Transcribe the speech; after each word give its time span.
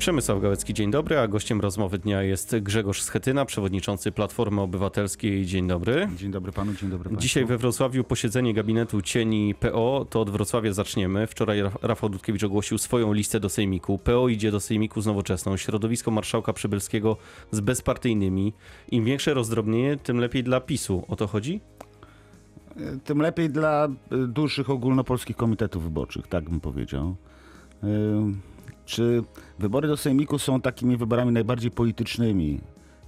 Przemysław 0.00 0.40
Gałecki, 0.40 0.74
dzień 0.74 0.90
dobry, 0.90 1.18
a 1.18 1.28
gościem 1.28 1.60
rozmowy 1.60 1.98
dnia 1.98 2.22
jest 2.22 2.56
Grzegorz 2.58 3.02
Schetyna, 3.02 3.44
przewodniczący 3.44 4.12
Platformy 4.12 4.60
Obywatelskiej. 4.60 5.46
Dzień 5.46 5.68
dobry. 5.68 6.08
Dzień 6.16 6.30
dobry 6.30 6.52
panu, 6.52 6.74
dzień 6.74 6.90
dobry 6.90 7.04
państwu. 7.04 7.22
Dzisiaj 7.22 7.44
we 7.44 7.58
Wrocławiu 7.58 8.04
posiedzenie 8.04 8.54
gabinetu 8.54 9.02
cieni 9.02 9.54
PO, 9.54 10.06
to 10.10 10.20
od 10.20 10.30
Wrocławia 10.30 10.72
zaczniemy. 10.72 11.26
Wczoraj 11.26 11.62
Raf- 11.62 11.78
Rafał 11.82 12.08
Dudkiewicz 12.08 12.44
ogłosił 12.44 12.78
swoją 12.78 13.12
listę 13.12 13.40
do 13.40 13.48
Sejmiku. 13.48 13.98
PO 13.98 14.28
idzie 14.28 14.50
do 14.50 14.60
Sejmiku 14.60 15.00
z 15.00 15.06
nowoczesną. 15.06 15.56
Środowisko 15.56 16.10
marszałka 16.10 16.52
Przybylskiego 16.52 17.16
z 17.50 17.60
bezpartyjnymi. 17.60 18.52
Im 18.90 19.04
większe 19.04 19.34
rozdrobnienie, 19.34 19.96
tym 19.96 20.18
lepiej 20.18 20.44
dla 20.44 20.60
PiSu. 20.60 21.04
O 21.08 21.16
to 21.16 21.26
chodzi? 21.26 21.60
Tym 23.04 23.18
lepiej 23.22 23.50
dla 23.50 23.88
y, 24.12 24.26
dużych 24.26 24.70
ogólnopolskich 24.70 25.36
komitetów 25.36 25.82
wyborczych, 25.82 26.26
tak 26.26 26.50
bym 26.50 26.60
powiedział. 26.60 27.16
Czy 28.90 29.22
wybory 29.58 29.88
do 29.88 29.96
Sejmiku 29.96 30.38
są 30.38 30.60
takimi 30.60 30.96
wyborami 30.96 31.32
najbardziej 31.32 31.70
politycznymi, 31.70 32.60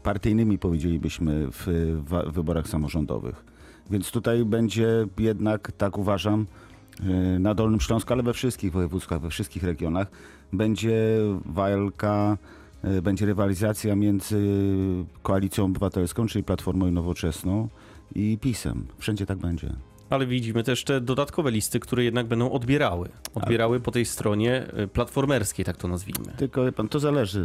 partyjnymi 0.03 0.59
powiedzielibyśmy 0.59 1.47
w 1.51 1.67
wa- 2.07 2.23
wyborach 2.23 2.69
samorządowych? 2.69 3.45
Więc 3.91 4.11
tutaj 4.11 4.45
będzie 4.45 5.07
jednak, 5.19 5.73
tak 5.73 5.99
uważam, 5.99 6.47
y, 7.37 7.39
na 7.39 7.55
Dolnym 7.55 7.81
Śląsku, 7.81 8.13
ale 8.13 8.23
we 8.23 8.33
wszystkich 8.33 8.73
województwach, 8.73 9.21
we 9.21 9.31
wszystkich 9.31 9.63
regionach 9.63 10.07
będzie 10.53 11.19
walka, 11.45 12.39
y, 12.85 13.03
będzie 13.03 13.27
rywalizacja 13.27 13.97
między 13.97 14.47
Koalicją 15.23 15.65
Obywatelską, 15.65 16.27
czyli 16.27 16.45
Platformą 16.45 16.87
i 16.87 16.93
Nowoczesną 16.93 17.69
i 18.15 18.39
PiSem. 18.41 18.87
Wszędzie 18.99 19.27
tak 19.27 19.39
będzie. 19.39 19.73
Ale 20.11 20.27
widzimy 20.27 20.63
też 20.63 20.85
te 20.85 21.01
dodatkowe 21.01 21.51
listy, 21.51 21.81
które 21.81 22.05
jednak 22.05 22.27
będą 22.27 22.51
odbierały. 22.51 23.09
Odbierały 23.35 23.81
po 23.81 23.91
tej 23.91 24.05
stronie 24.05 24.67
y, 24.79 24.89
platformerskiej, 24.89 25.65
tak 25.65 25.77
to 25.77 25.89
nazwijmy. 25.89 26.33
Tylko 26.37 26.73
pan, 26.73 26.89
to 26.89 27.01
zależy. 27.01 27.41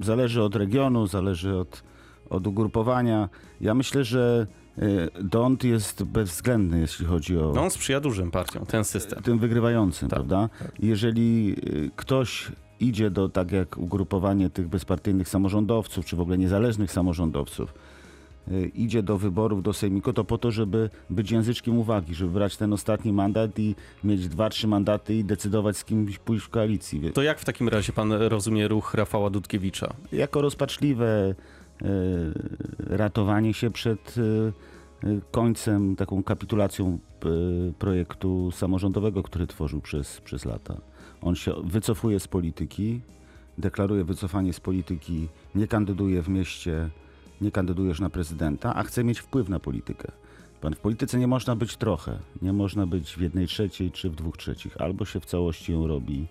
y, 0.00 0.04
Zależy 0.04 0.42
od 0.42 0.56
regionu, 0.56 1.06
zależy 1.06 1.56
od, 1.56 1.82
od 2.30 2.46
ugrupowania. 2.46 3.28
Ja 3.60 3.74
myślę, 3.74 4.04
że 4.04 4.46
y, 4.78 5.08
Dont 5.24 5.64
jest 5.64 6.02
bezwzględny, 6.04 6.80
jeśli 6.80 7.06
chodzi 7.06 7.38
o 7.38 7.52
No 7.54 7.62
on 7.62 7.70
sprzyja 7.70 8.00
dużym 8.00 8.30
partiom, 8.30 8.66
ten 8.66 8.84
system. 8.84 9.22
tym 9.22 9.38
wygrywającym, 9.38 10.08
Tak, 10.08 10.16
prawda? 10.16 10.48
Jeżeli 10.78 11.56
y, 11.68 11.90
ktoś 11.96 12.52
idzie 12.80 13.10
do, 13.10 13.28
tak 13.28 13.52
jak 13.52 13.78
ugrupowanie 13.78 14.50
tych 14.50 14.68
bezpartyjnych 14.68 15.28
samorządowców, 15.28 16.04
czy 16.06 16.16
w 16.16 16.20
ogóle 16.20 16.38
niezależnych 16.38 16.92
samorządowców, 16.92 17.74
idzie 18.74 19.02
do 19.02 19.18
wyborów 19.18 19.62
do 19.62 19.72
Sejmiku, 19.72 20.12
to 20.12 20.24
po 20.24 20.38
to, 20.38 20.50
żeby 20.50 20.90
być 21.10 21.30
języczkiem 21.30 21.78
uwagi, 21.78 22.14
żeby 22.14 22.30
brać 22.30 22.56
ten 22.56 22.72
ostatni 22.72 23.12
mandat 23.12 23.58
i 23.58 23.74
mieć 24.04 24.28
dwa, 24.28 24.50
trzy 24.50 24.68
mandaty 24.68 25.14
i 25.14 25.24
decydować 25.24 25.76
z 25.76 25.84
kimś 25.84 26.18
pójść 26.18 26.44
w 26.44 26.48
koalicji. 26.48 27.12
To 27.14 27.22
jak 27.22 27.38
w 27.38 27.44
takim 27.44 27.68
razie 27.68 27.92
pan 27.92 28.12
rozumie 28.12 28.68
ruch 28.68 28.94
Rafała 28.94 29.30
Dudkiewicza? 29.30 29.94
jako 30.12 30.40
rozpaczliwe 30.40 31.34
e, 31.82 31.86
ratowanie 32.78 33.54
się 33.54 33.70
przed 33.70 34.14
e, 34.18 34.52
końcem, 35.30 35.96
taką 35.96 36.22
kapitulacją 36.22 36.98
projektu 37.78 38.50
samorządowego, 38.50 39.22
który 39.22 39.46
tworzył 39.46 39.80
przez, 39.80 40.20
przez 40.20 40.44
lata. 40.44 40.80
On 41.22 41.34
się 41.34 41.52
wycofuje 41.64 42.20
z 42.20 42.28
polityki, 42.28 43.00
deklaruje 43.58 44.04
wycofanie 44.04 44.52
z 44.52 44.60
polityki, 44.60 45.28
nie 45.54 45.66
kandyduje 45.66 46.22
w 46.22 46.28
mieście, 46.28 46.90
nie 47.42 47.50
kandydujesz 47.50 48.00
na 48.00 48.10
prezydenta, 48.10 48.74
a 48.74 48.82
chce 48.82 49.04
mieć 49.04 49.18
wpływ 49.18 49.48
na 49.48 49.58
politykę. 49.60 50.12
Pan 50.60 50.74
w 50.74 50.78
polityce 50.78 51.18
nie 51.18 51.26
można 51.26 51.56
być 51.56 51.76
trochę, 51.76 52.18
nie 52.42 52.52
można 52.52 52.86
być 52.86 53.14
w 53.14 53.20
jednej 53.20 53.46
trzeciej 53.46 53.90
czy 53.90 54.10
w 54.10 54.14
dwóch 54.14 54.36
trzecich. 54.36 54.80
Albo 54.80 55.04
się 55.04 55.20
w 55.20 55.26
całości 55.26 55.72
ją 55.72 55.86
robi 55.86 56.26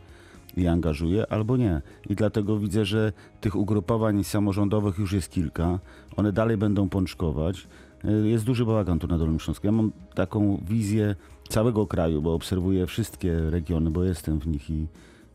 i 0.58 0.68
angażuje, 0.68 1.31
albo 1.31 1.58
nie. 1.58 1.81
I 2.09 2.16
dlatego 2.16 2.58
widzę, 2.58 2.86
że 2.86 3.14
tych 3.42 3.56
ugrupowań 3.56 4.23
samorządowych 4.23 4.98
już 4.98 5.14
jest 5.14 5.31
kilka. 5.31 5.80
One 6.18 6.31
dalej 6.31 6.58
będą 6.58 6.90
pączkować. 6.90 7.68
Y, 8.06 8.28
Jest 8.28 8.46
duży 8.46 8.66
bałagan 8.66 9.00
tu 9.00 9.08
na 9.08 9.18
Dolnym 9.18 9.40
Śląsku. 9.40 9.68
Ja 9.68 9.72
mam 9.72 9.91
taką 10.16 10.64
wizję 10.69 11.16
całego 11.50 11.88
kraju, 11.88 12.22
bo 12.22 12.34
obserwuję 12.34 12.88
wszystkie 12.88 13.50
regiony, 13.50 13.91
bo 13.91 14.03
jestem 14.03 14.40
w 14.40 14.47
nich 14.47 14.69
i, 14.69 14.88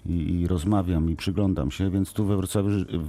i, 0.08 0.40
i 0.40 0.46
rozmawiam 0.46 1.10
i 1.10 1.16
przyglądam 1.16 1.70
się, 1.70 1.90
więc 1.90 2.12
tu 2.12 2.24
we 2.24 2.36
Wrocławiu, 2.36 2.68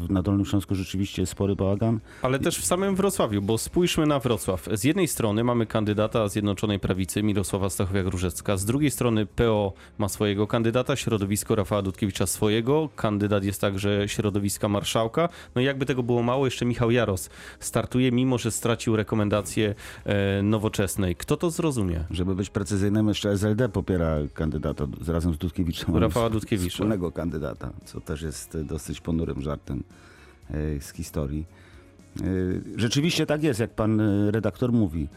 na 0.10 0.22
Dolnym 0.22 0.46
Śląsku 0.46 0.76
rzeczywiście 0.76 1.22
jest 1.22 1.32
spory 1.32 1.56
bałagan. 1.56 2.00
Ale 2.22 2.40
też 2.40 2.58
w 2.60 2.66
samym 2.66 2.96
Wrocławiu, 2.96 3.42
bo 3.42 3.58
spójrzmy 3.58 4.06
na 4.06 4.20
Wrocław. 4.20 4.70
Z 4.74 4.84
jednej 4.84 5.08
strony 5.08 5.44
mamy 5.44 5.66
kandydata 5.66 6.28
Zjednoczonej 6.28 6.80
Prawicy 6.80 7.24
Mirosława 7.24 7.68
Stachowiak-Różecka, 7.68 8.58
z 8.58 8.66
drugiej 8.66 8.92
strony 8.92 9.26
PO 9.26 9.74
ma 9.98 10.10
swojego 10.10 10.48
kandydata, 10.48 10.96
środowisko 10.96 11.56
Rafała 11.56 11.82
Dudkiewicza 11.82 12.26
swojego, 12.28 12.90
kandydat 12.96 13.44
jest 13.44 13.62
także 13.62 14.04
środowiska 14.08 14.68
marszałka. 14.70 15.30
No 15.56 15.62
i 15.62 15.66
jakby 15.66 15.86
tego 15.86 16.04
było 16.04 16.24
mało, 16.24 16.46
jeszcze 16.46 16.66
Michał 16.66 16.92
Jaros 16.92 17.30
startuje, 17.60 18.12
mimo 18.12 18.38
że 18.38 18.52
stracił 18.52 18.96
rekomendację 18.96 19.76
e, 20.06 20.42
nowoczesnej. 20.44 21.16
Kto 21.16 21.38
to 21.38 21.52
zrozumie? 21.52 22.04
Żeby 22.12 22.36
być 22.36 22.50
precyzyjnym, 22.50 23.08
jeszcze 23.08 23.32
SLD 23.32 23.70
popiera 23.70 24.16
kandydata 24.34 24.88
d- 24.88 25.14
razem 25.14 25.34
z 25.34 25.38
Dudkiewiczem. 25.38 25.98
Rafała 25.98 26.30
Dudkiewicza. 26.30 26.84
Wspólnego 26.88 27.12
kandydata, 27.12 27.74
co 27.86 28.02
też 28.02 28.22
jest 28.22 28.58
dosyć 28.62 29.02
ponurym 29.02 29.42
żartem 29.42 29.84
e, 30.50 30.82
z 30.82 30.94
historii. 30.94 31.46
E, 32.22 32.24
Rzeczywiście 32.76 33.26
tak 33.26 33.44
jest, 33.44 33.60
jak 33.60 33.74
pan 33.74 34.00
e, 34.00 34.32
redaktor 34.32 34.72
mówi. 34.74 35.08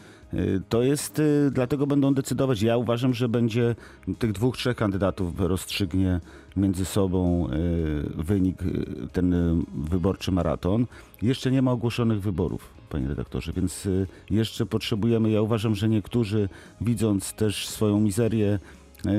To 0.69 0.83
jest, 0.83 1.21
dlatego 1.51 1.87
będą 1.87 2.13
decydować. 2.13 2.61
Ja 2.61 2.77
uważam, 2.77 3.13
że 3.13 3.29
będzie 3.29 3.75
tych 4.19 4.31
dwóch, 4.31 4.57
trzech 4.57 4.77
kandydatów 4.77 5.39
rozstrzygnie 5.39 6.19
między 6.55 6.85
sobą 6.85 7.47
wynik, 8.15 8.57
ten 9.11 9.35
wyborczy 9.75 10.31
maraton. 10.31 10.85
Jeszcze 11.21 11.51
nie 11.51 11.61
ma 11.61 11.71
ogłoszonych 11.71 12.21
wyborów, 12.21 12.69
panie 12.89 13.07
redaktorze, 13.07 13.53
więc 13.53 13.87
jeszcze 14.29 14.65
potrzebujemy, 14.65 15.29
ja 15.31 15.41
uważam, 15.41 15.75
że 15.75 15.89
niektórzy 15.89 16.49
widząc 16.81 17.33
też 17.33 17.67
swoją 17.67 17.99
mizerię 17.99 18.59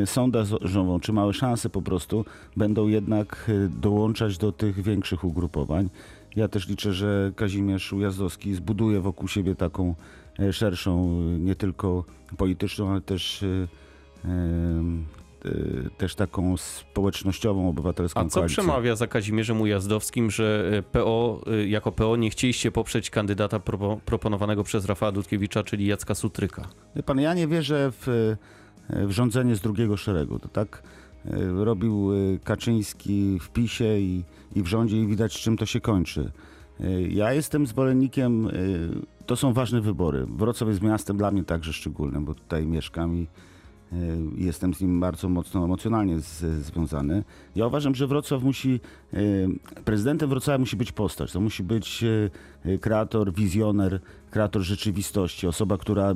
sondażową, 0.06 1.00
czy 1.00 1.12
małe 1.12 1.32
szanse 1.32 1.70
po 1.70 1.82
prostu, 1.82 2.24
będą 2.56 2.88
jednak 2.88 3.50
e, 3.50 3.68
dołączać 3.68 4.38
do 4.38 4.52
tych 4.52 4.82
większych 4.82 5.24
ugrupowań. 5.24 5.88
Ja 6.36 6.48
też 6.48 6.68
liczę, 6.68 6.92
że 6.92 7.32
Kazimierz 7.36 7.92
Ujazdowski 7.92 8.54
zbuduje 8.54 9.00
wokół 9.00 9.28
siebie 9.28 9.54
taką 9.54 9.94
e, 10.38 10.52
szerszą, 10.52 11.08
e, 11.34 11.38
nie 11.38 11.54
tylko 11.54 12.04
polityczną, 12.36 12.90
ale 12.90 13.00
też, 13.00 13.42
e, 13.42 13.46
e, 14.24 14.28
e, 15.44 15.90
też 15.98 16.14
taką 16.14 16.56
społecznościową, 16.56 17.68
obywatelską 17.68 18.20
A 18.20 18.24
co 18.24 18.40
koalicję. 18.40 18.62
przemawia 18.62 18.96
za 18.96 19.06
Kazimierzem 19.06 19.60
Ujazdowskim, 19.60 20.30
że 20.30 20.70
e, 20.72 20.82
PO, 20.82 21.40
e, 21.46 21.66
jako 21.66 21.92
PO 21.92 22.16
nie 22.16 22.30
chcieliście 22.30 22.72
poprzeć 22.72 23.10
kandydata 23.10 23.58
propo, 23.58 24.00
proponowanego 24.04 24.64
przez 24.64 24.84
Rafała 24.84 25.12
Dudkiewicza, 25.12 25.62
czyli 25.62 25.86
Jacka 25.86 26.14
Sutryka? 26.14 26.68
Pan, 27.06 27.20
ja 27.20 27.34
nie 27.34 27.48
wierzę 27.48 27.92
w, 28.00 28.36
w 28.90 29.10
rządzenie 29.10 29.56
z 29.56 29.60
drugiego 29.60 29.96
szeregu. 29.96 30.38
To 30.38 30.48
tak 30.48 30.82
e, 31.24 31.64
robił 31.64 32.10
e, 32.12 32.38
Kaczyński 32.38 33.38
w 33.40 33.50
PiSie 33.50 34.00
i, 34.00 34.24
i 34.54 34.62
w 34.62 34.66
rządzie 34.66 34.96
i 34.96 35.06
widać, 35.06 35.40
czym 35.40 35.56
to 35.56 35.66
się 35.66 35.80
kończy. 35.80 36.32
E, 36.80 37.02
Ja 37.02 37.32
jestem 37.32 37.66
zwolennikiem, 37.66 38.48
to 39.26 39.36
są 39.36 39.52
ważne 39.52 39.80
wybory. 39.80 40.26
Wrocław 40.26 40.68
jest 40.68 40.82
miastem 40.82 41.16
dla 41.16 41.30
mnie 41.30 41.44
także 41.44 41.72
szczególnym, 41.72 42.24
bo 42.24 42.34
tutaj 42.34 42.66
mieszkam 42.66 43.16
i 43.16 43.26
jestem 44.36 44.74
z 44.74 44.80
nim 44.80 45.00
bardzo 45.00 45.28
mocno 45.28 45.64
emocjonalnie 45.64 46.20
z, 46.20 46.38
związany. 46.64 47.24
Ja 47.56 47.66
uważam, 47.66 47.94
że 47.94 48.06
Wrocław 48.06 48.42
musi, 48.42 48.80
prezydentem 49.84 50.28
Wrocławia 50.28 50.58
musi 50.58 50.76
być 50.76 50.92
postać. 50.92 51.32
To 51.32 51.40
musi 51.40 51.62
być 51.62 52.04
kreator, 52.80 53.32
wizjoner, 53.32 54.00
kreator 54.30 54.62
rzeczywistości, 54.62 55.46
osoba, 55.46 55.78
która 55.78 56.14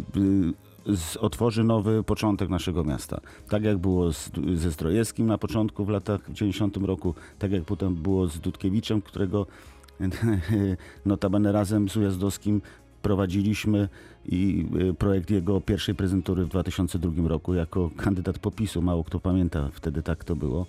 z, 0.94 1.16
otworzy 1.16 1.64
nowy 1.64 2.02
początek 2.02 2.48
naszego 2.48 2.84
miasta. 2.84 3.20
Tak 3.48 3.64
jak 3.64 3.78
było 3.78 4.12
z, 4.12 4.30
ze 4.54 4.70
Zdrojewskim 4.70 5.26
na 5.26 5.38
początku 5.38 5.84
w 5.84 5.88
latach 5.88 6.30
w 6.30 6.32
90 6.32 6.76
roku, 6.76 7.14
tak 7.38 7.52
jak 7.52 7.64
potem 7.64 7.94
było 7.94 8.26
z 8.26 8.40
Dudkiewiczem, 8.40 9.02
którego 9.02 9.46
notabene 11.06 11.52
razem 11.52 11.88
z 11.88 11.96
Ujazdowskim 11.96 12.60
prowadziliśmy 13.02 13.88
i 14.24 14.66
y, 14.90 14.94
projekt 14.94 15.30
jego 15.30 15.60
pierwszej 15.60 15.94
prezentury 15.94 16.44
w 16.44 16.48
2002 16.48 17.28
roku 17.28 17.54
jako 17.54 17.90
kandydat 17.96 18.38
popisu. 18.38 18.82
Mało 18.82 19.04
kto 19.04 19.20
pamięta, 19.20 19.68
wtedy 19.72 20.02
tak 20.02 20.24
to 20.24 20.36
było. 20.36 20.66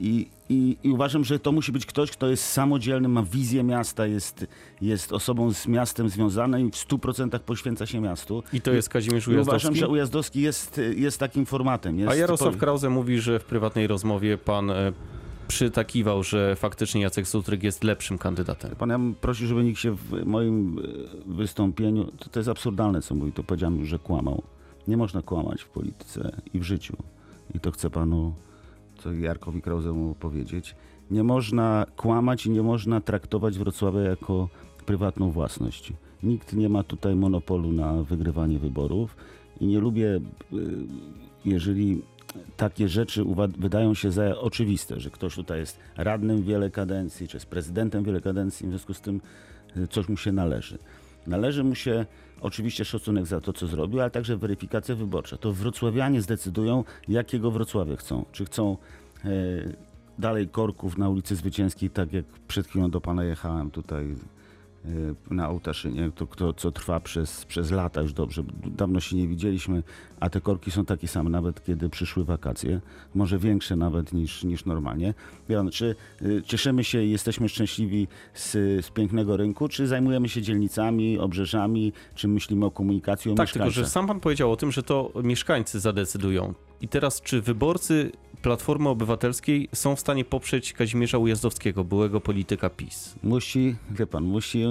I, 0.00 0.28
i, 0.48 0.76
I 0.82 0.90
uważam, 0.90 1.24
że 1.24 1.38
to 1.38 1.52
musi 1.52 1.72
być 1.72 1.86
ktoś, 1.86 2.10
kto 2.10 2.28
jest 2.28 2.44
samodzielny, 2.44 3.08
ma 3.08 3.22
wizję 3.22 3.62
miasta, 3.62 4.06
jest, 4.06 4.46
jest 4.80 5.12
osobą 5.12 5.52
z 5.52 5.66
miastem 5.66 6.08
związana 6.08 6.58
i 6.58 6.64
w 6.64 6.70
100% 6.70 7.38
poświęca 7.38 7.86
się 7.86 8.00
miastu. 8.00 8.42
I 8.52 8.60
to 8.60 8.72
jest 8.72 8.88
Kazimierz 8.88 9.28
I 9.28 9.30
uważam, 9.30 9.48
Ujazdowski? 9.48 9.80
że 9.80 9.88
Ujazdowski 9.88 10.40
jest, 10.40 10.80
jest 10.96 11.18
takim 11.18 11.46
formatem. 11.46 11.98
Jest 11.98 12.12
A 12.12 12.14
Jarosław 12.14 12.54
po- 12.54 12.60
Krause 12.60 12.90
mówi, 12.90 13.20
że 13.20 13.38
w 13.38 13.44
prywatnej 13.44 13.86
rozmowie 13.86 14.38
pan 14.38 14.70
e, 14.70 14.92
przytakiwał, 15.48 16.22
że 16.22 16.56
faktycznie 16.56 17.00
Jacek 17.02 17.28
Sutryk 17.28 17.62
jest 17.62 17.84
lepszym 17.84 18.18
kandydatem. 18.18 18.70
Pan 18.76 18.90
ja 18.90 18.98
bym 18.98 19.14
prosił, 19.14 19.46
żeby 19.46 19.64
nikt 19.64 19.80
się 19.80 19.92
w 19.96 20.26
moim 20.26 20.78
e, 20.78 20.82
wystąpieniu, 21.34 22.04
to, 22.04 22.28
to 22.30 22.40
jest 22.40 22.48
absurdalne 22.48 23.02
co 23.02 23.14
mówi, 23.14 23.32
to 23.32 23.42
powiedziałem 23.44 23.78
już, 23.78 23.88
że 23.88 23.98
kłamał. 23.98 24.42
Nie 24.88 24.96
można 24.96 25.22
kłamać 25.22 25.62
w 25.62 25.68
polityce 25.68 26.36
i 26.54 26.58
w 26.60 26.62
życiu. 26.62 26.96
I 27.54 27.60
to 27.60 27.70
chcę 27.70 27.90
panu, 27.90 28.34
co 29.02 29.12
Jarkowi 29.12 29.62
Krauzemu 29.62 30.14
powiedzieć. 30.14 30.74
nie 31.10 31.22
można 31.22 31.86
kłamać 31.96 32.46
i 32.46 32.50
nie 32.50 32.62
można 32.62 33.00
traktować 33.00 33.58
Wrocławia 33.58 34.00
jako 34.00 34.48
prywatną 34.86 35.30
własność. 35.30 35.92
Nikt 36.22 36.52
nie 36.52 36.68
ma 36.68 36.82
tutaj 36.82 37.14
monopolu 37.14 37.72
na 37.72 38.02
wygrywanie 38.02 38.58
wyborów 38.58 39.16
i 39.60 39.66
nie 39.66 39.80
lubię, 39.80 40.16
y, 40.16 40.20
jeżeli 41.44 42.02
takie 42.56 42.88
rzeczy 42.88 43.24
wydają 43.58 43.94
się 43.94 44.10
za 44.10 44.38
oczywiste, 44.38 45.00
że 45.00 45.10
ktoś 45.10 45.34
tutaj 45.34 45.58
jest 45.58 45.78
radnym 45.96 46.42
wiele 46.42 46.70
kadencji, 46.70 47.28
czy 47.28 47.36
jest 47.36 47.46
prezydentem 47.46 48.04
wiele 48.04 48.20
kadencji, 48.20 48.66
w 48.66 48.70
związku 48.70 48.94
z 48.94 49.00
tym 49.00 49.20
y, 49.76 49.88
coś 49.88 50.08
mu 50.08 50.16
się 50.16 50.32
należy. 50.32 50.78
Należy 51.26 51.64
mu 51.64 51.74
się 51.74 52.06
oczywiście 52.40 52.84
szacunek 52.84 53.26
za 53.26 53.40
to, 53.40 53.52
co 53.52 53.66
zrobił, 53.66 54.00
ale 54.00 54.10
także 54.10 54.36
weryfikacja 54.36 54.94
wyborcza. 54.94 55.36
To 55.36 55.52
wrocławianie 55.52 56.22
zdecydują, 56.22 56.84
jakiego 57.08 57.50
Wrocławia 57.50 57.96
chcą. 57.96 58.24
Czy 58.32 58.44
chcą 58.44 58.76
e, 59.24 59.28
dalej 60.18 60.48
korków 60.48 60.98
na 60.98 61.08
ulicy 61.08 61.36
Zwycięskiej, 61.36 61.90
tak 61.90 62.12
jak 62.12 62.24
przed 62.48 62.66
chwilą 62.66 62.90
do 62.90 63.00
pana 63.00 63.24
jechałem 63.24 63.70
tutaj 63.70 64.16
na 65.30 65.48
Ołtaszynie, 65.48 66.10
to, 66.14 66.26
to 66.26 66.52
co 66.52 66.70
trwa 66.72 67.00
przez, 67.00 67.44
przez 67.44 67.70
lata 67.70 68.00
już 68.00 68.12
dobrze. 68.12 68.42
Dawno 68.66 69.00
się 69.00 69.16
nie 69.16 69.28
widzieliśmy, 69.28 69.82
a 70.20 70.30
te 70.30 70.40
korki 70.40 70.70
są 70.70 70.84
takie 70.84 71.08
same, 71.08 71.30
nawet 71.30 71.64
kiedy 71.64 71.88
przyszły 71.88 72.24
wakacje. 72.24 72.80
Może 73.14 73.38
większe 73.38 73.76
nawet 73.76 74.12
niż, 74.12 74.44
niż 74.44 74.64
normalnie. 74.64 75.14
Jan, 75.48 75.70
czy 75.70 75.94
y, 76.22 76.42
cieszymy 76.42 76.84
się 76.84 77.02
i 77.02 77.10
jesteśmy 77.10 77.48
szczęśliwi 77.48 78.08
z, 78.34 78.52
z 78.86 78.90
pięknego 78.90 79.36
rynku, 79.36 79.68
czy 79.68 79.86
zajmujemy 79.86 80.28
się 80.28 80.42
dzielnicami, 80.42 81.18
obrzeżami, 81.18 81.92
czy 82.14 82.28
myślimy 82.28 82.66
o 82.66 82.70
komunikacji, 82.70 83.30
o 83.30 83.34
Tak, 83.34 83.52
tylko 83.52 83.70
że 83.70 83.86
sam 83.86 84.06
pan 84.06 84.20
powiedział 84.20 84.52
o 84.52 84.56
tym, 84.56 84.72
że 84.72 84.82
to 84.82 85.12
mieszkańcy 85.24 85.80
zadecydują. 85.80 86.54
I 86.80 86.88
teraz, 86.88 87.20
czy 87.20 87.42
wyborcy 87.42 88.12
Platformy 88.42 88.88
Obywatelskiej 88.88 89.68
są 89.74 89.96
w 89.96 90.00
stanie 90.00 90.24
poprzeć 90.24 90.72
Kazimierza 90.72 91.18
Ujazdowskiego, 91.18 91.84
byłego 91.84 92.20
polityka 92.20 92.70
PiS? 92.70 93.14
Musi, 93.22 93.76
wie 93.90 94.06
pan, 94.06 94.24
musi 94.24 94.64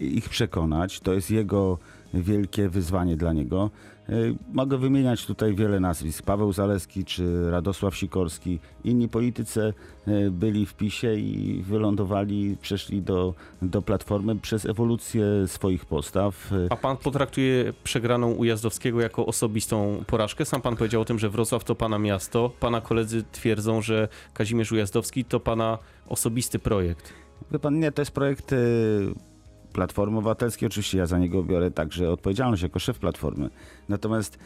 ich 0.00 0.28
przekonać. 0.28 1.00
To 1.00 1.12
jest 1.12 1.30
jego 1.30 1.78
wielkie 2.14 2.68
wyzwanie 2.68 3.16
dla 3.16 3.32
niego. 3.32 3.70
Y, 4.10 4.34
Mogę 4.52 4.78
wymieniać 4.78 5.26
tutaj 5.26 5.54
wiele 5.54 5.80
nazwisk. 5.80 6.24
Paweł 6.24 6.52
Zaleski 6.52 7.04
czy 7.04 7.50
Radosław 7.50 7.96
Sikorski. 7.96 8.58
Inni 8.84 9.08
politycy 9.08 9.74
y, 10.08 10.30
byli 10.30 10.66
w 10.66 10.74
PiSie 10.74 11.14
i 11.14 11.62
wylądowali, 11.62 12.56
przeszli 12.62 13.02
do, 13.02 13.34
do 13.62 13.82
Platformy 13.82 14.36
przez 14.36 14.66
ewolucję 14.66 15.24
swoich 15.46 15.84
postaw. 15.84 16.52
Y, 16.52 16.66
A 16.70 16.76
pan 16.76 16.96
potraktuje 16.96 17.72
przegraną 17.84 18.32
Ujazdowskiego 18.32 19.00
jako 19.00 19.26
osobistą 19.26 20.04
porażkę? 20.06 20.44
Sam 20.44 20.62
pan 20.62 20.76
powiedział 20.76 21.02
o 21.02 21.04
tym, 21.04 21.18
że 21.18 21.30
Wrocław 21.30 21.64
to 21.64 21.74
pana 21.74 21.98
miasto. 21.98 22.50
Pana 22.60 22.80
koledzy 22.80 23.24
twierdzą, 23.32 23.82
że 23.82 24.08
Kazimierz 24.34 24.72
Ujazdowski 24.72 25.24
to 25.24 25.40
pana 25.40 25.78
osobisty 26.08 26.58
projekt. 26.58 27.12
Wie 27.50 27.58
pan, 27.58 27.78
nie, 27.78 27.92
to 27.92 28.02
jest 28.02 28.12
projekt 28.12 28.54
Platformy 29.72 30.18
Obywatelskiej. 30.18 30.66
Oczywiście 30.66 30.98
ja 30.98 31.06
za 31.06 31.18
niego 31.18 31.42
biorę 31.42 31.70
także 31.70 32.10
odpowiedzialność 32.10 32.62
jako 32.62 32.78
szef 32.78 32.98
Platformy. 32.98 33.50
Natomiast 33.88 34.38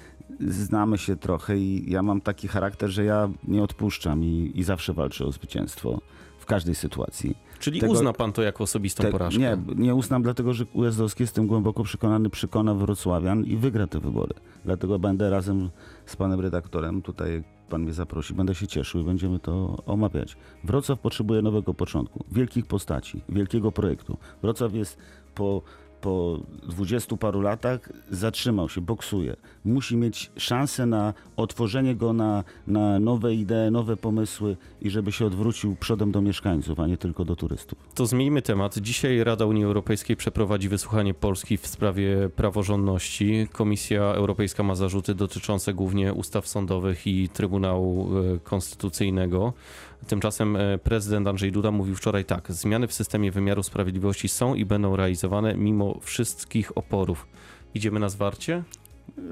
znamy 0.49 0.99
się 0.99 1.17
trochę 1.17 1.59
i 1.59 1.91
ja 1.91 2.03
mam 2.03 2.21
taki 2.21 2.49
charakter, 2.49 2.91
że 2.91 3.05
ja 3.05 3.29
nie 3.49 3.63
odpuszczam 3.63 4.25
i, 4.25 4.53
i 4.55 4.63
zawsze 4.63 4.93
walczę 4.93 5.25
o 5.25 5.33
zwycięstwo 5.33 6.01
w 6.39 6.47
każdej 6.47 6.75
sytuacji. 6.75 7.37
Czyli 7.59 7.81
Tego- 7.81 7.93
uzna 7.93 8.13
pan 8.13 8.33
to 8.33 8.43
jako 8.43 8.65
osobistą 8.65 9.03
Te- 9.03 9.11
porażkę? 9.11 9.41
nie, 9.41 9.59
nie 9.77 9.95
uznam, 9.95 10.23
dlatego 10.23 10.53
że 10.55 10.65
Ujazdowski, 10.73 11.23
jestem 11.23 11.47
głęboko 11.47 11.85
przekonany, 11.85 12.31
przekona 12.31 12.75
Wrocławian 12.75 13.45
i 13.45 13.57
wygra 13.57 13.87
te 13.87 14.01
wybory. 14.01 14.35
Dlatego 14.65 14.99
będę 14.99 15.31
razem 15.31 15.71
z 16.07 16.17
panem 16.17 16.41
redaktorem, 16.41 17.03
tutaj 17.03 17.45
pan 17.69 17.83
mnie 17.83 17.93
zaprosi, 17.93 18.35
będę 18.35 18.55
się 18.55 18.67
cieszył 18.67 19.01
i 19.01 19.05
będziemy 19.05 19.39
to 19.39 19.83
omawiać. 19.87 20.37
Wrocław 20.65 20.99
potrzebuje 20.99 21.43
nowego 21.43 21.75
początku, 21.75 22.25
wielkich 22.33 22.67
postaci, 22.67 23.21
wielkiego 23.29 23.73
projektu. 23.73 24.17
Wrocław 24.43 24.75
jest 24.75 24.99
po, 25.35 25.63
po 26.07 26.41
dwudziestu 26.63 27.17
paru 27.17 27.41
latach 27.41 27.93
zatrzymał 28.11 28.69
się, 28.69 28.81
boksuje. 28.81 29.37
Musi 29.65 29.97
mieć 29.97 30.31
szansę 30.37 30.87
na 30.87 31.15
otworzenie 31.37 31.95
go 31.95 32.13
na, 32.13 32.45
na 32.67 32.99
nowe 32.99 33.35
idee, 33.35 33.71
nowe 33.71 33.97
pomysły 33.97 34.57
i 34.81 34.91
żeby 34.91 35.13
się 35.13 35.27
odwrócił 35.27 35.77
przodem 35.77 36.13
do 36.13 36.21
mieszkańców, 36.21 36.81
a 36.81 36.87
nie 36.87 36.97
tylko 36.97 37.25
do 37.25 37.37
turystów. 37.37 37.79
To 37.95 38.07
zmieńmy 38.07 38.43
temat. 38.43 38.79
Dzisiaj 38.79 39.25
Rada 39.25 39.47
Unii 39.47 39.65
Europejskiej 39.65 40.17
przeprowadzi 40.17 40.69
wysłuchanie 40.69 41.15
Polski 41.15 41.57
w 41.57 41.67
sprawie 41.67 42.29
praworządności. 42.37 43.49
Komisja 43.53 44.03
Europejska 44.03 44.63
ma 44.63 44.75
zarzuty 44.75 45.15
dotyczące 45.15 45.75
głównie 45.75 46.13
ustaw 46.13 46.49
sądowych 46.49 47.07
i 47.07 47.29
Trybunału 47.29 48.19
e, 48.19 48.39
Konstytucyjnego. 48.39 49.53
Tymczasem 50.07 50.57
e, 50.57 50.79
prezydent 50.79 51.29
Andrzej 51.29 51.53
Duda 51.53 51.71
mówił 51.71 51.95
wczoraj 51.95 52.25
tak: 52.25 52.53
zmiany 52.53 52.87
w 52.87 52.93
systemie 52.93 53.33
wymiaru 53.33 53.63
sprawiedliwości 53.63 54.29
są 54.29 54.55
i 54.55 54.65
będą 54.65 54.97
realizowane 54.97 55.55
mimo 55.55 55.99
wszystkich 56.01 56.79
oporów. 56.79 57.27
Idziemy 57.75 58.01
na 58.01 58.09
zwarcie? 58.09 58.63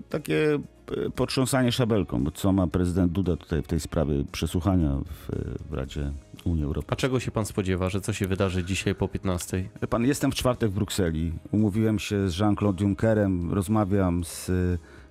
takie 0.09 0.59
e, 1.07 1.11
potrząsanie 1.11 1.73
szabelką, 1.73 2.25
bo 2.25 2.31
co 2.31 2.53
ma 2.53 2.67
prezydent 2.67 3.13
Duda 3.13 3.37
tutaj 3.37 3.63
w 3.63 3.67
tej 3.67 3.81
sprawie 3.81 4.25
przesłuchania 4.33 4.99
w, 5.07 5.31
w 5.71 5.73
Radzie 5.73 6.13
Unii 6.45 6.63
A 6.63 6.67
Europejskiej. 6.67 6.97
czego 6.97 7.21
się 7.21 7.31
pan 7.31 7.47
spodziewa, 7.47 7.89
że 7.89 8.01
co 8.01 8.13
się 8.13 8.27
wydarzy 8.27 8.65
dzisiaj 8.65 8.95
po 8.95 9.09
15? 9.09 9.69
Wie 9.83 9.89
Pan, 9.89 10.05
jestem 10.05 10.33
w 10.33 10.35
czwartek 10.35 10.71
w 10.71 10.75
Brukseli. 10.75 11.33
Umówiłem 11.53 11.99
się 11.99 12.29
z 12.29 12.39
Jean-Claude 12.39 12.85
Junckerem, 12.85 13.53
rozmawiam 13.53 14.25
z 14.25 14.51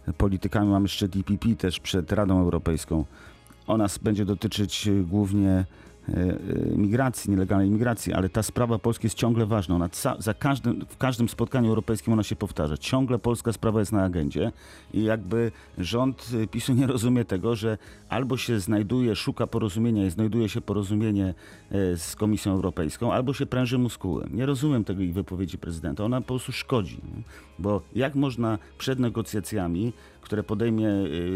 e, 0.08 0.14
politykami, 0.14 0.70
mamy 0.70 0.88
szczyt 0.88 1.16
IPP 1.16 1.56
też 1.58 1.80
przed 1.80 2.12
Radą 2.12 2.42
Europejską. 2.42 3.06
Ona 3.68 3.88
będzie 4.02 4.26
dotyczyć 4.26 4.88
e, 4.88 4.92
głównie 4.92 5.50
e, 5.50 5.66
e, 6.14 6.36
migracji, 6.76 7.32
nielegalnej 7.32 7.70
migracji, 7.70 8.14
ale 8.14 8.30
ta 8.30 8.44
sprawa 8.44 8.80
Polski 8.80 9.06
jest 9.06 9.18
ciągle 9.18 9.46
ważna. 9.46 9.76
Ona 9.76 9.90
za 10.20 10.34
każdym, 10.34 10.86
w 10.90 10.98
każdym 10.98 11.30
spotkaniu 11.30 11.70
europejskim 11.70 12.14
ona 12.14 12.24
się 12.24 12.36
powtarza. 12.36 12.78
Ciągle 12.78 13.20
polska 13.20 13.54
sprawa 13.54 13.80
jest 13.80 13.92
na 13.92 14.04
agendzie 14.04 14.52
i 14.94 15.04
jakby 15.04 15.52
rząd 15.78 16.30
PiSu 16.52 16.74
nie 16.74 16.88
rozumie 16.88 17.26
tego, 17.26 17.56
że 17.56 17.78
albo 18.10 18.38
się 18.38 18.60
znajduje, 18.60 19.16
szuka 19.16 19.48
porozumienia 19.48 20.06
i 20.06 20.10
znajduje 20.10 20.50
się 20.50 20.62
porozumienie 20.62 21.34
z 21.96 22.16
Komisją 22.16 22.52
Europejską, 22.52 23.14
albo 23.14 23.34
się 23.34 23.46
pręży 23.46 23.78
muskułem. 23.78 24.30
Nie 24.36 24.46
rozumiem 24.46 24.84
tego 24.84 25.02
ich 25.02 25.14
wypowiedzi 25.14 25.58
prezydenta. 25.58 26.04
Ona 26.04 26.22
po 26.22 26.28
prostu 26.28 26.52
szkodzi. 26.52 27.02
Bo 27.60 27.82
jak 27.96 28.16
można 28.16 28.58
przed 28.78 29.00
negocjacjami, 29.00 29.94
które 30.22 30.44
podejmie 30.44 30.90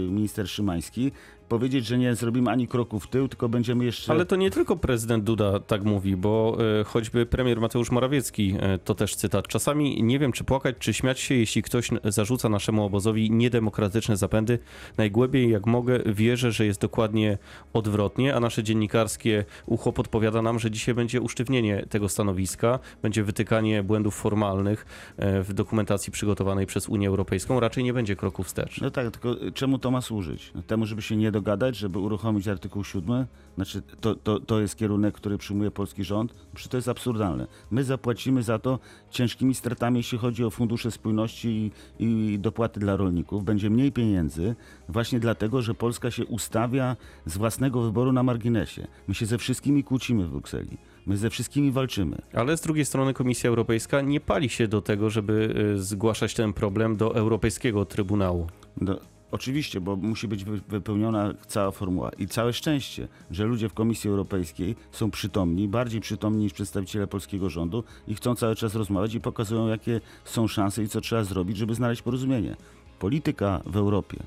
minister 0.09 0.49
Szymański, 0.49 1.11
powiedzieć, 1.49 1.85
że 1.85 1.97
nie 1.97 2.15
zrobimy 2.15 2.51
ani 2.51 2.67
kroku 2.67 2.99
w 2.99 3.07
tył, 3.07 3.27
tylko 3.27 3.49
będziemy 3.49 3.85
jeszcze... 3.85 4.11
Ale 4.11 4.25
to 4.25 4.35
nie 4.35 4.51
tylko 4.51 4.75
prezydent 4.75 5.23
Duda 5.23 5.59
tak 5.59 5.83
mówi, 5.83 6.17
bo 6.17 6.57
e, 6.79 6.83
choćby 6.83 7.25
premier 7.25 7.61
Mateusz 7.61 7.91
Morawiecki, 7.91 8.55
e, 8.59 8.77
to 8.77 8.95
też 8.95 9.15
cytat. 9.15 9.47
Czasami 9.47 10.03
nie 10.03 10.19
wiem, 10.19 10.31
czy 10.31 10.43
płakać, 10.43 10.75
czy 10.79 10.93
śmiać 10.93 11.19
się, 11.19 11.35
jeśli 11.35 11.63
ktoś 11.63 11.89
zarzuca 12.03 12.49
naszemu 12.49 12.83
obozowi 12.83 13.31
niedemokratyczne 13.31 14.17
zapędy. 14.17 14.59
Najgłębiej 14.97 15.49
jak 15.49 15.65
mogę 15.65 15.99
wierzę, 16.05 16.51
że 16.51 16.65
jest 16.65 16.81
dokładnie 16.81 17.37
odwrotnie, 17.73 18.35
a 18.35 18.39
nasze 18.39 18.63
dziennikarskie 18.63 19.45
ucho 19.65 19.93
podpowiada 19.93 20.41
nam, 20.41 20.59
że 20.59 20.71
dzisiaj 20.71 20.95
będzie 20.95 21.21
usztywnienie 21.21 21.85
tego 21.89 22.09
stanowiska, 22.09 22.79
będzie 23.01 23.23
wytykanie 23.23 23.83
błędów 23.83 24.15
formalnych 24.15 24.85
e, 25.17 25.43
w 25.43 25.53
dokumentacji 25.53 26.11
przygotowanej 26.11 26.65
przez 26.65 26.89
Unię 26.89 27.07
Europejską. 27.07 27.59
Raczej 27.59 27.83
nie 27.83 27.93
będzie 27.93 28.15
kroku 28.15 28.43
wstecz. 28.43 28.81
No 28.81 28.91
tak, 28.91 29.11
tylko 29.11 29.35
czemu 29.53 29.79
to 29.79 29.91
ma 29.91 30.01
służyć? 30.01 30.51
No 30.55 30.61
Temu, 30.61 30.85
żeby 30.85 31.01
się 31.01 31.15
nie 31.15 31.31
dogadać, 31.37 31.75
żeby 31.77 31.99
uruchomić 31.99 32.47
artykuł 32.47 32.83
7? 32.83 33.25
Znaczy, 33.55 33.81
to, 34.01 34.15
to, 34.15 34.39
to 34.39 34.59
jest 34.59 34.75
kierunek, 34.75 35.15
który 35.15 35.37
przyjmuje 35.37 35.71
polski 35.71 36.03
rząd? 36.03 36.33
Przecież 36.53 36.71
to 36.71 36.77
jest 36.77 36.87
absurdalne. 36.87 37.47
My 37.71 37.83
zapłacimy 37.83 38.43
za 38.43 38.59
to 38.59 38.79
ciężkimi 39.09 39.55
stratami, 39.55 39.97
jeśli 39.97 40.17
chodzi 40.17 40.43
o 40.43 40.49
fundusze 40.49 40.91
spójności 40.91 41.71
i, 41.99 42.05
i 42.05 42.39
dopłaty 42.39 42.79
dla 42.79 42.95
rolników. 42.95 43.43
Będzie 43.43 43.69
mniej 43.69 43.91
pieniędzy 43.91 44.55
właśnie 44.89 45.19
dlatego, 45.19 45.61
że 45.61 45.73
Polska 45.73 46.11
się 46.11 46.25
ustawia 46.25 46.95
z 47.25 47.37
własnego 47.37 47.81
wyboru 47.81 48.11
na 48.11 48.23
marginesie. 48.23 48.87
My 49.07 49.13
się 49.13 49.25
ze 49.25 49.37
wszystkimi 49.37 49.83
kłócimy 49.83 50.25
w 50.25 50.29
Brukseli. 50.29 50.77
My 51.05 51.17
ze 51.17 51.29
wszystkimi 51.29 51.71
walczymy. 51.71 52.17
Ale 52.33 52.57
z 52.57 52.61
drugiej 52.61 52.85
strony 52.85 53.13
Komisja 53.13 53.49
Europejska 53.49 54.01
nie 54.01 54.19
pali 54.19 54.49
się 54.49 54.67
do 54.67 54.81
tego, 54.81 55.09
żeby 55.09 55.55
y, 55.75 55.83
zgłaszać 55.83 56.33
ten 56.33 56.53
problem 56.53 56.97
do 56.97 57.15
Europejskiego 57.15 57.85
Trybunału. 57.85 58.47
No, 58.81 58.99
oczywiście, 59.31 59.81
bo 59.81 59.95
musi 59.95 60.27
być 60.27 60.43
wy- 60.45 60.61
wypełniona 60.69 61.33
cała 61.47 61.71
formuła. 61.71 62.11
I 62.17 62.27
całe 62.27 62.53
szczęście, 62.53 63.07
że 63.31 63.45
ludzie 63.45 63.69
w 63.69 63.73
Komisji 63.73 64.09
Europejskiej 64.09 64.75
są 64.91 65.11
przytomni, 65.11 65.67
bardziej 65.67 66.01
przytomni 66.01 66.43
niż 66.43 66.53
przedstawiciele 66.53 67.07
polskiego 67.07 67.49
rządu 67.49 67.83
i 68.07 68.15
chcą 68.15 68.35
cały 68.35 68.55
czas 68.55 68.75
rozmawiać 68.75 69.13
i 69.13 69.21
pokazują, 69.21 69.67
jakie 69.67 70.01
są 70.25 70.47
szanse 70.47 70.83
i 70.83 70.89
co 70.89 71.01
trzeba 71.01 71.23
zrobić, 71.23 71.57
żeby 71.57 71.75
znaleźć 71.75 72.01
porozumienie. 72.01 72.55
Polityka 72.99 73.61
w 73.65 73.77
Europie, 73.77 74.17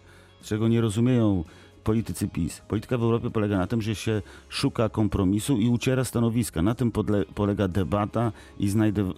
czego 0.42 0.68
nie 0.68 0.80
rozumieją 0.80 1.44
politycy 1.84 2.28
PiS. 2.28 2.62
Polityka 2.68 2.98
w 2.98 3.02
Europie 3.02 3.30
polega 3.30 3.58
na 3.58 3.66
tym, 3.66 3.82
że 3.82 3.94
się 3.94 4.22
szuka 4.48 4.88
kompromisu 4.88 5.58
i 5.58 5.68
uciera 5.68 6.04
stanowiska. 6.04 6.62
Na 6.62 6.74
tym 6.74 6.92
polega 7.34 7.68
debata 7.68 8.32
i 8.58 8.68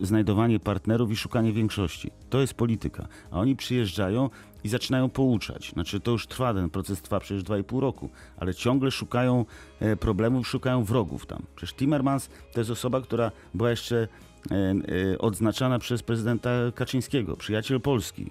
znajdowanie 0.01 0.61
partnerów 0.61 1.11
i 1.11 1.17
szukanie 1.17 1.53
większości. 1.53 2.11
To 2.31 2.41
jest 2.41 2.55
polityka. 2.55 3.09
A 3.31 3.41
oni 3.41 3.57
przyjeżdżają 3.57 4.31
i 4.65 4.69
zaczynają 4.69 5.09
pouczać. 5.09 5.71
Znaczy 5.71 6.01
to 6.01 6.11
już 6.11 6.27
trwa, 6.27 6.55
ten 6.55 6.71
proces 6.71 7.03
trwa 7.03 7.21
przecież 7.21 7.45
2,5 7.45 7.81
roku, 7.81 8.11
ale 8.37 8.55
ciągle 8.55 8.91
szukają 8.91 9.45
e, 9.81 9.97
problemów, 9.97 10.49
szukają 10.49 10.85
wrogów 10.85 11.27
tam. 11.27 11.43
Przecież 11.57 11.75
Timmermans 11.75 12.29
to 12.53 12.61
jest 12.61 12.71
osoba, 12.71 13.01
która 13.01 13.33
była 13.55 13.71
jeszcze 13.71 14.09
e, 14.51 14.55
e, 14.55 15.19
odznaczana 15.19 15.79
przez 15.79 16.03
prezydenta 16.03 16.51
Kaczyńskiego, 16.75 17.37
przyjaciel 17.37 17.81
Polski. 17.81 18.31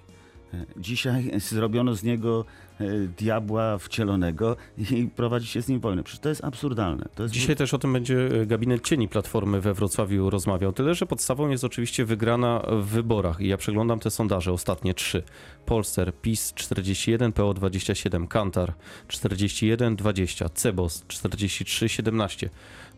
E, 0.54 0.66
Dzisiaj 0.76 1.40
zrobiono 1.40 1.94
z 1.94 2.02
niego 2.02 2.44
e, 2.80 2.84
diabła 3.18 3.78
wcielonego 3.78 4.56
i 4.90 5.08
prowadzi 5.16 5.46
się 5.46 5.62
z 5.62 5.68
nim 5.68 5.80
wojnę. 5.80 6.02
Przecież 6.02 6.20
to 6.20 6.28
jest 6.28 6.44
absurdalne. 6.44 7.08
To 7.14 7.22
jest 7.22 7.34
Dzisiaj 7.34 7.56
też 7.56 7.74
o 7.74 7.78
tym 7.78 7.92
będzie 7.92 8.40
e, 8.42 8.46
gabinet 8.46 8.84
cieni 8.84 9.08
Platformy 9.08 9.60
we 9.60 9.74
Wrocławiu 9.74 10.30
rozmawiał. 10.30 10.72
Tyle, 10.72 10.94
że 10.94 11.06
podstawą 11.06 11.48
jest 11.48 11.64
oczywiście 11.64 12.04
wygrana 12.04 12.62
w 12.68 12.84
wyborach. 12.84 13.40
I 13.40 13.48
ja 13.48 13.56
przeglądam 13.56 13.98
te 13.98 14.10
sondaże, 14.10 14.52
ostatnie 14.52 14.94
trzy. 14.94 15.22
Polster, 15.66 16.12
PiS 16.22 16.52
41, 16.54 17.32
PO 17.32 17.54
27, 17.54 18.26
Kantar 18.26 18.72
41, 19.08 19.96
20, 19.96 20.48
Cebos 20.48 21.04
43, 21.08 21.88
17. 21.88 22.50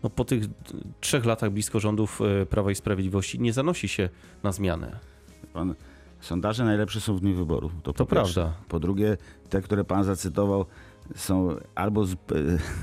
No 0.03 0.11
po 0.11 0.25
tych 0.25 0.45
trzech 1.01 1.25
latach 1.25 1.51
blisko 1.51 1.81
rządów 1.81 2.21
Prawa 2.51 2.71
i 2.71 2.75
Sprawiedliwości 2.75 3.41
nie 3.41 3.53
zanosi 3.53 3.89
się 3.89 4.09
na 4.43 4.53
zmianę. 4.53 4.99
Pan, 5.53 5.75
sondaże 6.25 6.65
najlepsze 6.65 7.01
są 7.01 7.17
w 7.17 7.21
dniu 7.21 7.35
wyborów. 7.35 7.73
To, 7.83 7.93
To 7.93 8.07
po 8.07 8.17
pierwsze. 8.17 8.41
prawda. 8.41 8.59
Po 8.69 8.81
drugie, 8.81 9.17
te, 9.49 9.63
które 9.63 9.85
pan 9.85 10.05
zacytował, 10.05 10.67
są 11.15 11.57
albo 11.75 12.05
z, 12.07 12.17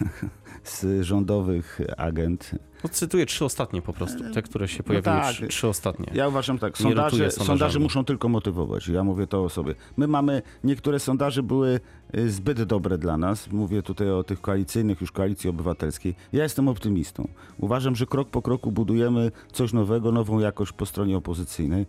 z 0.64 1.04
rządowych 1.06 1.80
agent. 1.98 2.52
No, 2.84 2.90
cytuję 2.90 3.26
trzy 3.26 3.46
ostatnie 3.46 3.82
po 3.82 3.94
prostu, 3.94 4.34
te, 4.34 4.42
które 4.42 4.68
się 4.68 4.84
pojawiły, 4.84 5.16
tak. 5.16 5.34
trzy, 5.34 5.48
trzy 5.48 5.68
ostatnie. 5.68 6.06
Ja 6.14 6.28
uważam 6.28 6.60
tak, 6.60 6.78
sondaże, 6.78 7.32
sondaże 7.32 7.80
muszą 7.80 8.06
tylko 8.06 8.30
motywować. 8.30 8.88
Ja 8.88 9.04
mówię 9.04 9.28
to 9.28 9.44
o 9.44 9.50
sobie. 9.50 9.76
My 9.98 10.08
mamy, 10.08 10.42
niektóre 10.64 11.00
sondaże 11.00 11.44
były 11.44 11.80
y, 12.16 12.32
zbyt 12.32 12.64
dobre 12.64 12.98
dla 12.98 13.18
nas. 13.18 13.52
Mówię 13.52 13.84
tutaj 13.84 14.10
o 14.10 14.24
tych 14.24 14.42
koalicyjnych, 14.42 15.02
już 15.02 15.12
koalicji 15.12 15.50
obywatelskiej. 15.50 16.16
Ja 16.34 16.44
jestem 16.44 16.68
optymistą. 16.68 17.28
Uważam, 17.58 17.96
że 17.96 18.06
krok 18.06 18.30
po 18.30 18.42
kroku 18.42 18.72
budujemy 18.72 19.32
coś 19.52 19.74
nowego, 19.74 20.12
nową 20.12 20.40
jakość 20.40 20.72
po 20.72 20.86
stronie 20.86 21.18
opozycyjnej. 21.18 21.86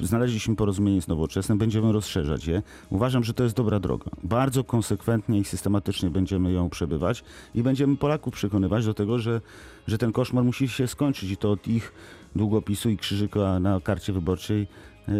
Znaleźliśmy 0.00 0.56
porozumienie 0.56 1.02
z 1.02 1.08
nowoczesnym, 1.08 1.58
będziemy 1.58 1.92
rozszerzać 1.92 2.46
je. 2.46 2.62
Uważam, 2.90 3.24
że 3.24 3.34
to 3.34 3.44
jest 3.44 3.56
dobra 3.56 3.80
droga. 3.80 4.10
Bardzo 4.22 4.64
konsekwentnie 4.64 5.38
i 5.38 5.44
systematycznie 5.44 6.10
będziemy 6.10 6.52
ją 6.52 6.70
przebywać 6.70 7.24
i 7.54 7.62
będziemy 7.62 7.96
Polaków 7.96 8.34
przekonywać 8.34 8.86
do 8.86 8.94
tego, 8.94 9.18
że, 9.18 9.40
że 9.86 9.98
ten 9.98 10.12
koszmar 10.12 10.44
musi 10.44 10.68
się 10.68 10.88
skończyć 10.88 11.30
i 11.30 11.36
to 11.36 11.50
od 11.50 11.68
ich 11.68 11.92
długopisu 12.36 12.90
i 12.90 12.96
krzyżyka 12.96 13.60
na 13.60 13.80
karcie 13.80 14.12
wyborczej 14.12 14.66
y, 15.08 15.12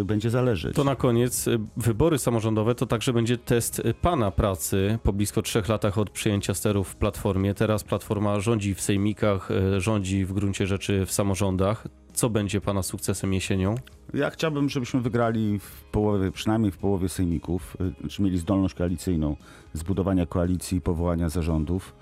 y, 0.00 0.04
będzie 0.04 0.30
zależeć. 0.30 0.76
To 0.76 0.84
na 0.84 0.96
koniec, 0.96 1.48
y, 1.48 1.58
wybory 1.76 2.18
samorządowe 2.18 2.74
to 2.74 2.86
także 2.86 3.12
będzie 3.12 3.38
test 3.38 3.82
pana 4.00 4.30
pracy 4.30 4.98
po 5.02 5.12
blisko 5.12 5.42
trzech 5.42 5.68
latach 5.68 5.98
od 5.98 6.10
przyjęcia 6.10 6.54
sterów 6.54 6.88
w 6.88 6.96
Platformie. 6.96 7.54
Teraz 7.54 7.84
Platforma 7.84 8.40
rządzi 8.40 8.74
w 8.74 8.80
sejmikach, 8.80 9.48
rządzi 9.78 10.24
w 10.24 10.32
gruncie 10.32 10.66
rzeczy 10.66 11.06
w 11.06 11.12
samorządach. 11.12 11.88
Co 12.12 12.30
będzie 12.30 12.60
pana 12.60 12.82
sukcesem 12.82 13.34
jesienią? 13.34 13.74
Ja 14.14 14.30
chciałbym, 14.30 14.68
żebyśmy 14.68 15.00
wygrali 15.00 15.58
w 15.58 15.84
połowie, 15.84 16.30
przynajmniej 16.30 16.72
w 16.72 16.76
połowie 16.76 17.08
sejmików, 17.08 17.76
czy 18.08 18.22
mieli 18.22 18.38
zdolność 18.38 18.74
koalicyjną 18.74 19.36
zbudowania 19.72 20.26
koalicji 20.26 20.78
i 20.78 20.80
powołania 20.80 21.28
zarządów. 21.28 21.94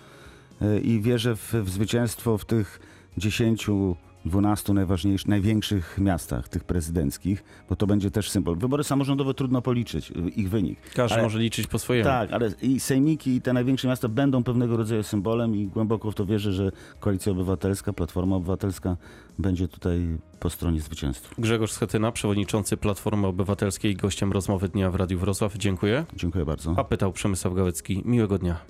Y, 0.63 0.81
I 0.81 1.01
wierzę 1.01 1.37
w, 1.37 1.55
w 1.55 1.71
zwycięstwo 1.71 2.39
w 2.39 2.45
tych 2.45 2.81
10, 3.19 3.67
12 4.25 4.73
najważniejszych, 4.73 5.29
największych 5.29 5.99
miastach, 5.99 6.49
tych 6.49 6.65
prezydenckich, 6.65 7.45
bo 7.69 7.77
to 7.77 7.87
będzie 7.87 8.11
też 8.11 8.31
symbol. 8.31 8.57
Wybory 8.57 8.85
samorządowe 8.85 9.35
trudno 9.35 9.63
policzyć, 9.63 10.11
y, 10.11 10.15
ich 10.15 10.51
wynik. 10.51 10.79
Każdy 10.95 11.15
Ale- 11.15 11.23
może 11.23 11.39
liczyć 11.39 11.67
po 11.67 11.79
swojemu. 11.79 12.05
Tak, 12.05 12.33
ale 12.33 12.51
i 12.63 12.81
sejmiki, 12.81 13.35
i 13.35 13.41
te 13.41 13.53
największe 13.53 13.89
miasta 13.89 14.09
będą 14.09 14.45
pewnego 14.45 14.77
rodzaju 14.77 15.03
symbolem 15.03 15.57
i 15.57 15.67
głęboko 15.67 16.11
w 16.11 16.15
to 16.15 16.27
wierzę, 16.27 16.53
że 16.53 16.73
Koalicja 17.01 17.33
Obywatelska, 17.33 17.93
Platforma 17.93 18.37
Obywatelska 18.37 18.97
będzie 19.39 19.69
tutaj 19.69 20.19
po 20.41 20.51
stronie 20.51 20.81
zwycięstwa. 20.81 21.35
Grzegorz 21.39 21.73
Schetyna, 21.73 22.13
przewodniczący 22.13 22.77
Platformy 22.77 23.27
Obywatelskiej, 23.27 23.97
gościem 23.97 24.33
rozmowy 24.33 24.69
dnia 24.69 24.91
w 24.91 24.95
Radiu 24.95 25.19
Wrocław. 25.19 25.57
Dziękuję. 25.57 26.05
Dziękuję 26.17 26.45
bardzo. 26.45 26.75
A 26.77 26.85
pytał 26.85 27.13
Przemysław 27.13 27.55
Gałecki. 27.55 28.03
Miłego 28.05 28.39
dnia. 28.39 28.61